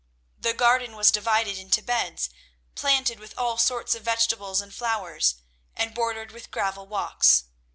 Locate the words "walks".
6.87-7.43